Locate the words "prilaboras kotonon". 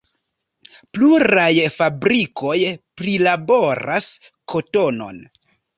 3.03-5.27